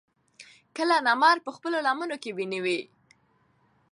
[0.77, 2.79] کله نمر پۀ خپلو لمنو کښې ونيوي